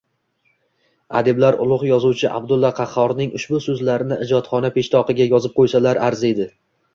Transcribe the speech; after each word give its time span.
Adiblar 1.19 1.57
ulug’ 1.65 1.83
yozuvchi 1.87 2.31
Abdulla 2.37 2.71
Qahhorning 2.79 3.35
ushbu 3.41 3.61
so’zlarini 3.67 4.19
ijodxona 4.27 4.73
peshtoqiga 4.79 5.29
yozib 5.35 5.55
qo’ysalar 5.61 6.03
arziydi. 6.09 6.51